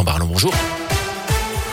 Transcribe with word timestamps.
Gaëtan 0.00 0.04
Barlon, 0.04 0.26
bonjour. 0.26 0.89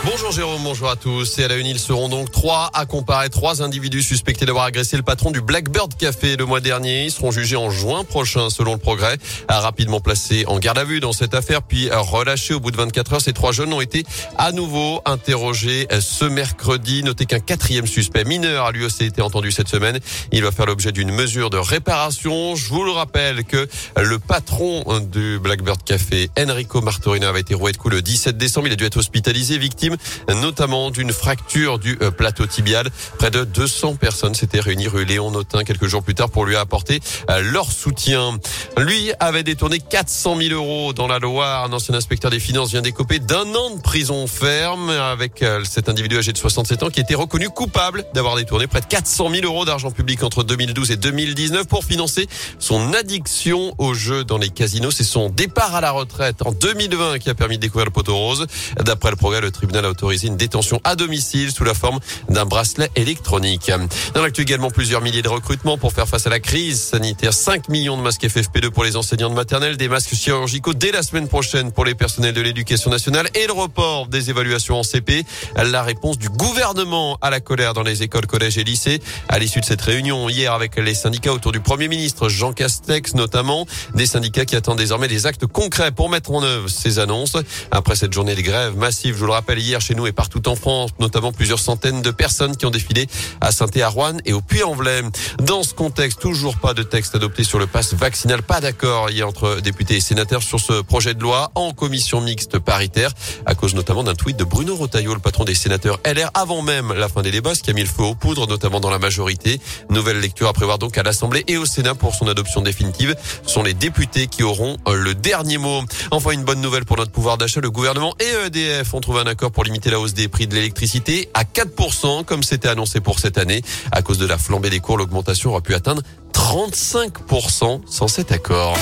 Bonjour 0.04 0.30
Jérôme, 0.30 0.62
bonjour 0.62 0.88
à 0.88 0.96
tous. 0.96 1.38
Et 1.38 1.44
à 1.44 1.48
la 1.48 1.56
une, 1.56 1.66
ils 1.66 1.78
seront 1.78 2.08
donc 2.08 2.30
trois 2.30 2.70
à 2.72 2.86
comparer. 2.86 3.30
Trois 3.30 3.62
individus 3.62 4.02
suspectés 4.02 4.46
d'avoir 4.46 4.64
agressé 4.64 4.96
le 4.96 5.02
patron 5.02 5.32
du 5.32 5.40
Blackbird 5.40 5.96
Café 5.96 6.36
le 6.36 6.46
mois 6.46 6.60
dernier. 6.60 7.04
Ils 7.04 7.10
seront 7.10 7.32
jugés 7.32 7.56
en 7.56 7.70
juin 7.70 8.04
prochain, 8.04 8.48
selon 8.48 8.72
le 8.74 8.78
progrès. 8.78 9.18
Rapidement 9.48 10.00
placés 10.00 10.44
en 10.46 10.60
garde 10.60 10.78
à 10.78 10.84
vue 10.84 11.00
dans 11.00 11.12
cette 11.12 11.34
affaire, 11.34 11.62
puis 11.62 11.90
relâchés 11.90 12.54
au 12.54 12.60
bout 12.60 12.70
de 12.70 12.76
24 12.76 13.12
heures. 13.14 13.20
Ces 13.20 13.32
trois 13.32 13.50
jeunes 13.50 13.72
ont 13.72 13.80
été 13.80 14.04
à 14.38 14.52
nouveau 14.52 15.02
interrogés 15.04 15.88
ce 16.00 16.24
mercredi. 16.24 17.02
Notez 17.02 17.26
qu'un 17.26 17.40
quatrième 17.40 17.88
suspect 17.88 18.24
mineur 18.24 18.66
a 18.66 18.72
lui 18.72 18.84
aussi 18.84 19.04
été 19.04 19.20
entendu 19.20 19.50
cette 19.50 19.68
semaine. 19.68 19.98
Il 20.30 20.44
va 20.44 20.52
faire 20.52 20.66
l'objet 20.66 20.92
d'une 20.92 21.10
mesure 21.10 21.50
de 21.50 21.58
réparation. 21.58 22.54
Je 22.54 22.68
vous 22.68 22.84
le 22.84 22.92
rappelle 22.92 23.44
que 23.44 23.68
le 23.96 24.18
patron 24.20 25.00
du 25.00 25.40
Blackbird 25.40 25.82
Café, 25.82 26.30
Enrico 26.38 26.80
Martorina, 26.82 27.28
avait 27.28 27.40
été 27.40 27.54
roué 27.54 27.72
de 27.72 27.76
coups 27.76 27.94
le 27.94 28.02
17 28.02 28.38
décembre. 28.38 28.68
Il 28.68 28.72
a 28.72 28.76
dû 28.76 28.84
être 28.84 28.98
hospitalisé, 28.98 29.58
victime 29.58 29.87
notamment 30.34 30.90
d'une 30.90 31.12
fracture 31.12 31.78
du 31.78 31.98
euh, 32.02 32.10
plateau 32.10 32.46
tibial. 32.46 32.88
Près 33.18 33.30
de 33.30 33.44
200 33.44 33.96
personnes 33.96 34.34
s'étaient 34.34 34.60
réunies 34.60 34.88
rue 34.88 35.04
Léon 35.04 35.30
Notin 35.30 35.64
quelques 35.64 35.86
jours 35.86 36.02
plus 36.02 36.14
tard 36.14 36.30
pour 36.30 36.44
lui 36.44 36.56
apporter 36.56 37.00
euh, 37.30 37.40
leur 37.40 37.70
soutien. 37.70 38.38
Lui 38.76 39.12
avait 39.20 39.42
détourné 39.42 39.78
400 39.80 40.36
000 40.36 40.54
euros 40.54 40.92
dans 40.92 41.06
la 41.06 41.18
Loire. 41.18 41.64
Un 41.64 41.72
ancien 41.72 41.94
inspecteur 41.94 42.30
des 42.30 42.40
finances 42.40 42.70
vient 42.70 42.82
d'écoper 42.82 43.18
d'un 43.18 43.54
an 43.54 43.76
de 43.76 43.80
prison 43.80 44.26
ferme 44.26 44.90
avec 44.90 45.42
euh, 45.42 45.62
cet 45.64 45.88
individu 45.88 46.18
âgé 46.18 46.32
de 46.32 46.38
67 46.38 46.82
ans 46.82 46.90
qui 46.90 47.00
était 47.00 47.14
reconnu 47.14 47.48
coupable 47.48 48.04
d'avoir 48.14 48.36
détourné 48.36 48.66
près 48.66 48.80
de 48.80 48.86
400 48.86 49.30
000 49.30 49.44
euros 49.44 49.64
d'argent 49.64 49.90
public 49.90 50.22
entre 50.22 50.42
2012 50.42 50.90
et 50.90 50.96
2019 50.96 51.66
pour 51.66 51.84
financer 51.84 52.28
son 52.58 52.92
addiction 52.92 53.74
aux 53.78 53.94
jeux 53.94 54.24
dans 54.24 54.38
les 54.38 54.50
casinos. 54.50 54.90
C'est 54.90 55.04
son 55.04 55.28
départ 55.30 55.74
à 55.74 55.80
la 55.80 55.90
retraite 55.90 56.42
en 56.42 56.52
2020 56.52 57.18
qui 57.18 57.30
a 57.30 57.34
permis 57.34 57.56
de 57.56 57.62
découvrir 57.62 57.86
le 57.86 57.90
poteau 57.90 58.16
rose. 58.16 58.46
D'après 58.80 59.10
le 59.10 59.16
progrès, 59.16 59.40
le 59.40 59.50
tribunal 59.50 59.77
a 59.84 59.90
autorisé 59.90 60.28
une 60.28 60.36
détention 60.36 60.80
à 60.84 60.96
domicile 60.96 61.50
sous 61.52 61.64
la 61.64 61.74
forme 61.74 61.98
d'un 62.28 62.44
bracelet 62.44 62.90
électronique. 62.96 63.70
Dans 64.14 64.22
l'actu 64.22 64.42
également, 64.42 64.70
plusieurs 64.70 65.00
milliers 65.00 65.22
de 65.22 65.28
recrutements 65.28 65.78
pour 65.78 65.92
faire 65.92 66.08
face 66.08 66.26
à 66.26 66.30
la 66.30 66.40
crise 66.40 66.80
sanitaire. 66.80 67.32
5 67.32 67.68
millions 67.68 67.96
de 67.96 68.02
masques 68.02 68.24
FFP2 68.24 68.70
pour 68.70 68.84
les 68.84 68.96
enseignants 68.96 69.30
de 69.30 69.34
maternelle, 69.34 69.76
des 69.76 69.88
masques 69.88 70.14
chirurgicaux 70.14 70.74
dès 70.74 70.92
la 70.92 71.02
semaine 71.02 71.28
prochaine 71.28 71.72
pour 71.72 71.84
les 71.84 71.94
personnels 71.94 72.34
de 72.34 72.40
l'éducation 72.40 72.90
nationale 72.90 73.28
et 73.34 73.46
le 73.46 73.52
report 73.52 74.06
des 74.08 74.30
évaluations 74.30 74.78
en 74.78 74.82
CP. 74.82 75.24
La 75.56 75.82
réponse 75.82 76.18
du 76.18 76.28
gouvernement 76.28 77.18
à 77.20 77.30
la 77.30 77.40
colère 77.40 77.74
dans 77.74 77.82
les 77.82 78.02
écoles, 78.02 78.26
collèges 78.26 78.58
et 78.58 78.64
lycées. 78.64 79.00
À 79.28 79.38
l'issue 79.38 79.60
de 79.60 79.64
cette 79.64 79.82
réunion 79.82 80.28
hier 80.28 80.52
avec 80.52 80.76
les 80.76 80.94
syndicats 80.94 81.32
autour 81.32 81.52
du 81.52 81.60
Premier 81.60 81.88
ministre 81.88 82.28
Jean 82.28 82.52
Castex 82.52 83.14
notamment, 83.14 83.66
des 83.94 84.06
syndicats 84.06 84.44
qui 84.44 84.56
attendent 84.56 84.78
désormais 84.78 85.08
des 85.08 85.26
actes 85.26 85.46
concrets 85.46 85.92
pour 85.92 86.08
mettre 86.08 86.30
en 86.32 86.42
œuvre 86.42 86.68
ces 86.68 86.98
annonces. 86.98 87.36
Après 87.70 87.96
cette 87.96 88.12
journée 88.12 88.34
de 88.34 88.42
grève 88.42 88.76
massive, 88.76 89.14
je 89.14 89.20
vous 89.20 89.26
le 89.26 89.32
rappelle 89.32 89.58
hier 89.68 89.80
chez 89.80 89.94
nous 89.94 90.06
et 90.06 90.12
partout 90.12 90.48
en 90.48 90.56
France, 90.56 90.90
notamment 90.98 91.30
plusieurs 91.30 91.58
centaines 91.58 92.00
de 92.00 92.10
personnes 92.10 92.56
qui 92.56 92.64
ont 92.64 92.70
défilé 92.70 93.06
à 93.40 93.52
saint 93.52 93.66
Rouen 93.86 94.16
et 94.24 94.32
au 94.32 94.40
Puy-en-Velay. 94.40 95.02
Dans 95.42 95.62
ce 95.62 95.74
contexte, 95.74 96.20
toujours 96.20 96.56
pas 96.56 96.72
de 96.72 96.82
texte 96.82 97.14
adopté 97.14 97.44
sur 97.44 97.58
le 97.58 97.66
pass 97.66 97.92
vaccinal, 97.94 98.42
pas 98.42 98.60
d'accord 98.60 99.10
hier 99.10 99.28
entre 99.28 99.60
députés 99.60 99.96
et 99.96 100.00
sénateurs 100.00 100.42
sur 100.42 100.58
ce 100.58 100.80
projet 100.80 101.14
de 101.14 101.20
loi 101.20 101.50
en 101.54 101.72
commission 101.72 102.20
mixte 102.20 102.58
paritaire, 102.58 103.12
à 103.44 103.54
cause 103.54 103.74
notamment 103.74 104.02
d'un 104.04 104.14
tweet 104.14 104.36
de 104.36 104.44
Bruno 104.44 104.74
Rotaillot, 104.74 105.14
le 105.14 105.20
patron 105.20 105.44
des 105.44 105.54
sénateurs 105.54 106.00
LR, 106.04 106.30
avant 106.34 106.62
même 106.62 106.92
la 106.94 107.08
fin 107.08 107.22
des 107.22 107.30
débats, 107.30 107.54
ce 107.54 107.62
qui 107.62 107.70
a 107.70 107.74
mis 107.74 107.82
le 107.82 107.88
feu 107.88 108.04
aux 108.04 108.14
poudres, 108.14 108.48
notamment 108.48 108.80
dans 108.80 108.90
la 108.90 108.98
majorité. 108.98 109.60
Nouvelle 109.90 110.20
lecture 110.20 110.48
à 110.48 110.52
prévoir 110.52 110.78
donc 110.78 110.96
à 110.96 111.02
l'Assemblée 111.02 111.44
et 111.46 111.58
au 111.58 111.66
Sénat 111.66 111.94
pour 111.94 112.14
son 112.14 112.26
adoption 112.26 112.62
définitive. 112.62 113.14
Ce 113.46 113.52
sont 113.52 113.62
les 113.62 113.74
députés 113.74 114.28
qui 114.28 114.42
auront 114.42 114.78
le 114.86 115.14
dernier 115.14 115.58
mot. 115.58 115.82
Enfin, 116.10 116.30
une 116.30 116.44
bonne 116.44 116.60
nouvelle 116.60 116.84
pour 116.84 116.96
notre 116.96 117.12
pouvoir 117.12 117.36
d'achat. 117.36 117.60
Le 117.60 117.70
gouvernement 117.70 118.14
et 118.20 118.46
EDF 118.46 118.94
ont 118.94 119.00
trouvé 119.00 119.20
un 119.20 119.26
accord 119.26 119.50
pour 119.50 119.57
limiter 119.64 119.90
la 119.90 120.00
hausse 120.00 120.14
des 120.14 120.28
prix 120.28 120.46
de 120.46 120.54
l'électricité 120.54 121.28
à 121.34 121.44
4%, 121.44 122.24
comme 122.24 122.42
c'était 122.42 122.68
annoncé 122.68 123.00
pour 123.00 123.18
cette 123.18 123.38
année. 123.38 123.62
À 123.92 124.02
cause 124.02 124.18
de 124.18 124.26
la 124.26 124.38
flambée 124.38 124.70
des 124.70 124.80
cours, 124.80 124.98
l'augmentation 124.98 125.50
aura 125.50 125.60
pu 125.60 125.74
atteindre 125.74 126.02
35% 126.32 127.80
sans 127.86 128.08
cet 128.08 128.32
accord. 128.32 128.76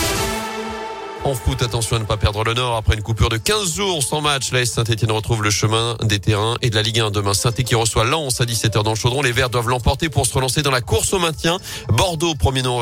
En 1.26 1.34
foot, 1.34 1.60
attention 1.60 1.96
à 1.96 1.98
ne 1.98 2.04
pas 2.04 2.16
perdre 2.16 2.44
le 2.44 2.54
nord. 2.54 2.76
Après 2.76 2.94
une 2.94 3.02
coupure 3.02 3.28
de 3.28 3.36
15 3.36 3.74
jours 3.74 4.00
sans 4.00 4.20
match, 4.20 4.52
l'AS 4.52 4.66
Saint-Etienne 4.66 5.10
retrouve 5.10 5.42
le 5.42 5.50
chemin 5.50 5.96
des 6.00 6.20
terrains 6.20 6.56
et 6.62 6.70
de 6.70 6.76
la 6.76 6.82
Ligue 6.82 7.00
1 7.00 7.10
demain. 7.10 7.34
saint 7.34 7.50
qui 7.50 7.74
reçoit 7.74 8.04
Lens 8.04 8.40
à 8.40 8.44
17h 8.44 8.84
dans 8.84 8.90
le 8.90 8.96
chaudron. 8.96 9.22
Les 9.22 9.32
Verts 9.32 9.50
doivent 9.50 9.68
l'emporter 9.68 10.08
pour 10.08 10.24
se 10.24 10.34
relancer 10.34 10.62
dans 10.62 10.70
la 10.70 10.82
course 10.82 11.12
au 11.14 11.18
maintien. 11.18 11.58
Bordeaux, 11.88 12.36
premier 12.36 12.62
non 12.62 12.76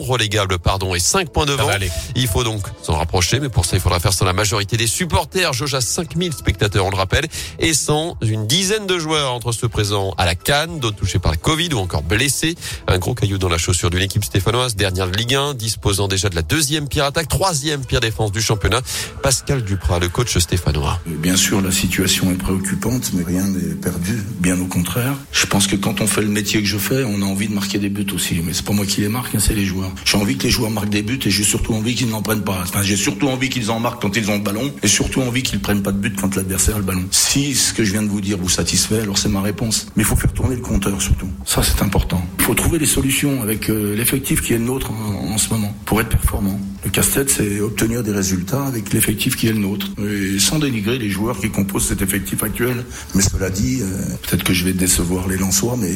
relégable, 0.00 0.58
pardon, 0.58 0.94
et 0.94 0.98
5 0.98 1.28
points 1.28 1.44
devant. 1.44 1.68
Il 2.14 2.26
faut 2.26 2.42
donc 2.42 2.62
s'en 2.82 2.96
rapprocher, 2.96 3.38
mais 3.38 3.50
pour 3.50 3.66
ça, 3.66 3.76
il 3.76 3.80
faudra 3.80 4.00
faire 4.00 4.14
sans 4.14 4.24
la 4.24 4.32
majorité 4.32 4.78
des 4.78 4.86
supporters. 4.86 5.52
Jauge 5.52 5.74
à 5.74 5.82
5000 5.82 6.32
spectateurs, 6.32 6.86
on 6.86 6.90
le 6.90 6.96
rappelle, 6.96 7.26
et 7.58 7.74
sans 7.74 8.16
une 8.22 8.46
dizaine 8.46 8.86
de 8.86 8.98
joueurs 8.98 9.34
entre 9.34 9.52
ceux 9.52 9.68
présents 9.68 10.14
à 10.16 10.24
la 10.24 10.36
Cannes, 10.36 10.80
d'autres 10.80 10.96
touchés 10.96 11.18
par 11.18 11.32
le 11.32 11.38
Covid 11.38 11.74
ou 11.74 11.80
encore 11.80 12.02
blessés. 12.02 12.54
Un 12.86 12.96
gros 12.96 13.12
caillou 13.12 13.36
dans 13.36 13.50
la 13.50 13.58
chaussure 13.58 13.90
d'une 13.90 14.00
équipe 14.00 14.24
stéphanoise, 14.24 14.74
dernière 14.74 15.06
de 15.08 15.18
Ligue 15.18 15.34
1, 15.34 15.52
disposant 15.52 16.08
déjà 16.08 16.30
de 16.30 16.34
la 16.34 16.42
deuxième 16.42 16.88
pire 16.88 17.04
attaque 17.04 17.25
troisième 17.26 17.84
pire 17.84 18.00
défense 18.00 18.32
du 18.32 18.40
championnat. 18.40 18.80
Pascal 19.22 19.62
Duprat, 19.62 19.98
le 19.98 20.08
coach 20.08 20.36
stéphanois. 20.38 21.00
Bien 21.06 21.36
sûr, 21.36 21.60
la 21.60 21.70
situation 21.70 22.30
est 22.30 22.36
préoccupante, 22.36 23.12
mais 23.14 23.24
rien 23.24 23.44
n'est 23.44 23.74
perdu, 23.74 24.22
bien 24.40 24.58
au 24.60 24.66
contraire. 24.66 25.14
Je 25.32 25.46
pense 25.46 25.66
que 25.66 25.76
quand 25.76 26.00
on 26.00 26.06
fait 26.06 26.22
le 26.22 26.28
métier 26.28 26.60
que 26.60 26.68
je 26.68 26.78
fais, 26.78 27.04
on 27.04 27.22
a 27.22 27.24
envie 27.24 27.48
de 27.48 27.54
marquer 27.54 27.78
des 27.78 27.88
buts 27.88 28.06
aussi. 28.14 28.40
Mais 28.44 28.52
c'est 28.52 28.64
pas 28.64 28.72
moi 28.72 28.86
qui 28.86 29.00
les 29.00 29.08
marque, 29.08 29.34
hein, 29.34 29.38
c'est 29.40 29.54
les 29.54 29.64
joueurs. 29.64 29.92
J'ai 30.04 30.16
envie 30.16 30.36
que 30.36 30.44
les 30.44 30.50
joueurs 30.50 30.70
marquent 30.70 30.88
des 30.88 31.02
buts 31.02 31.20
et 31.24 31.30
j'ai 31.30 31.44
surtout 31.44 31.74
envie 31.74 31.94
qu'ils 31.94 32.08
n'en 32.08 32.22
prennent 32.22 32.44
pas. 32.44 32.60
Enfin, 32.62 32.82
j'ai 32.82 32.96
surtout 32.96 33.28
envie 33.28 33.48
qu'ils 33.48 33.70
en 33.70 33.80
marquent 33.80 34.02
quand 34.02 34.16
ils 34.16 34.30
ont 34.30 34.36
le 34.36 34.42
ballon 34.42 34.72
et 34.82 34.88
surtout 34.88 35.22
envie 35.22 35.42
qu'ils 35.42 35.60
prennent 35.60 35.82
pas 35.82 35.92
de 35.92 35.98
but 35.98 36.16
quand 36.18 36.34
l'adversaire 36.36 36.76
a 36.76 36.78
le 36.78 36.84
ballon. 36.84 37.04
Si 37.10 37.54
ce 37.54 37.72
que 37.72 37.84
je 37.84 37.92
viens 37.92 38.02
de 38.02 38.08
vous 38.08 38.20
dire 38.20 38.38
vous 38.38 38.48
satisfait, 38.48 39.00
alors 39.00 39.18
c'est 39.18 39.28
ma 39.28 39.40
réponse. 39.40 39.86
Mais 39.96 40.02
il 40.02 40.06
faut 40.06 40.16
faire 40.16 40.32
tourner 40.32 40.56
le 40.56 40.62
compteur 40.62 41.00
surtout. 41.00 41.28
Ça, 41.44 41.62
c'est 41.62 41.82
important. 41.82 42.24
Il 42.46 42.50
faut 42.50 42.54
trouver 42.54 42.78
des 42.78 42.86
solutions 42.86 43.42
avec 43.42 43.68
euh, 43.68 43.96
l'effectif 43.96 44.40
qui 44.40 44.52
est 44.52 44.58
le 44.58 44.62
nôtre 44.62 44.92
en, 44.92 45.36
ce 45.36 45.52
moment 45.52 45.74
pour 45.84 46.00
être 46.00 46.10
performant. 46.10 46.60
Le 46.84 46.90
casse-tête, 46.90 47.28
c'est 47.28 47.58
obtenir 47.58 48.04
des 48.04 48.12
résultats 48.12 48.64
avec 48.66 48.92
l'effectif 48.92 49.34
qui 49.34 49.48
est 49.48 49.52
le 49.52 49.58
nôtre. 49.58 49.88
Et 49.98 50.38
sans 50.38 50.60
dénigrer 50.60 50.96
les 50.96 51.10
joueurs 51.10 51.40
qui 51.40 51.50
composent 51.50 51.88
cet 51.88 52.02
effectif 52.02 52.44
actuel. 52.44 52.84
Mais 53.16 53.22
cela 53.22 53.50
dit, 53.50 53.80
euh, 53.82 53.86
peut-être 54.22 54.44
que 54.44 54.52
je 54.52 54.64
vais 54.64 54.74
décevoir 54.74 55.26
les 55.26 55.38
Lensois, 55.38 55.76
mais 55.76 55.90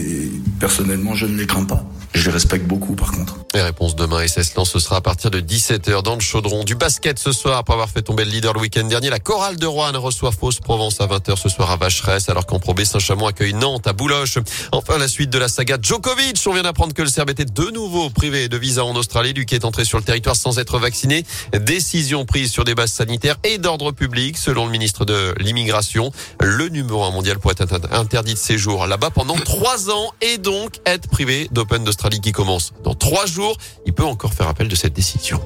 personnellement, 0.58 1.14
je 1.14 1.26
ne 1.26 1.36
les 1.36 1.46
crains 1.46 1.62
pas. 1.62 1.88
Je 2.12 2.26
les 2.26 2.32
respecte 2.32 2.66
beaucoup, 2.66 2.96
par 2.96 3.12
contre. 3.12 3.36
Les 3.54 3.62
réponses 3.62 3.94
demain, 3.94 4.26
SS 4.26 4.56
Lens, 4.56 4.70
ce 4.70 4.80
sera 4.80 4.96
à 4.96 5.00
partir 5.00 5.30
de 5.30 5.40
17h 5.40 6.02
dans 6.02 6.14
le 6.14 6.20
chaudron. 6.20 6.64
Du 6.64 6.74
basket 6.74 7.20
ce 7.20 7.30
soir, 7.30 7.58
après 7.58 7.74
avoir 7.74 7.88
fait 7.88 8.02
tomber 8.02 8.24
le 8.24 8.32
leader 8.32 8.52
le 8.52 8.60
week-end 8.60 8.84
dernier, 8.84 9.10
la 9.10 9.20
chorale 9.20 9.56
de 9.56 9.66
Rouen 9.66 9.92
reçoit 9.94 10.32
Fausse 10.32 10.58
Provence 10.58 11.00
à 11.00 11.06
20h 11.06 11.36
ce 11.36 11.48
soir 11.48 11.70
à 11.70 11.76
Vacheresse, 11.76 12.28
alors 12.28 12.46
qu'en 12.46 12.58
probé 12.58 12.84
Saint-Chamond 12.84 13.28
accueille 13.28 13.54
Nantes 13.54 13.86
à 13.86 13.92
Bouloche. 13.92 14.38
Enfin, 14.72 14.98
la 14.98 15.06
suite 15.06 15.30
de 15.30 15.38
la 15.38 15.48
saga 15.48 15.78
Djokovic. 15.80 16.36
On 16.46 16.52
vient 16.52 16.64
d'apprendre 16.64 16.94
que 16.94 17.02
le 17.02 17.08
Serbe 17.08 17.30
était 17.30 17.44
de 17.44 17.70
nouveau 17.70 18.10
privé 18.10 18.48
de 18.48 18.56
visa 18.56 18.84
en 18.84 18.96
Australie, 18.96 19.32
lui 19.32 19.46
qui 19.46 19.54
est 19.54 19.64
entré 19.64 19.84
sur 19.84 19.98
le 19.98 20.04
territoire 20.04 20.34
sans 20.34 20.58
être 20.58 20.80
vacciné. 20.80 21.24
Décision 21.60 22.24
prise 22.24 22.50
sur 22.50 22.64
des 22.64 22.74
bases 22.74 22.92
sanitaires 22.92 23.36
et 23.44 23.58
d'ordre 23.58 23.92
public, 23.92 24.36
selon 24.36 24.66
le 24.66 24.72
ministre 24.72 25.04
de 25.04 25.32
l'immigration. 25.38 26.10
Le 26.40 26.68
numéro 26.68 27.04
un 27.04 27.12
mondial 27.12 27.38
pourrait 27.38 27.54
être 27.58 27.80
interdit 27.92 28.34
de 28.34 28.38
séjour 28.38 28.86
là-bas 28.88 29.10
pendant 29.10 29.36
trois 29.36 29.90
ans 29.90 30.10
et 30.20 30.38
donc 30.38 30.74
être 30.86 31.08
privé 31.08 31.48
d'Open 31.52 31.84
d'Australie 31.84 31.99
qui 32.08 32.32
commence 32.32 32.72
dans 32.82 32.94
trois 32.94 33.26
jours. 33.26 33.56
Il 33.86 33.92
peut 33.92 34.04
encore 34.04 34.32
faire 34.32 34.48
appel 34.48 34.68
de 34.68 34.74
cette 34.74 34.94
décision. 34.94 35.40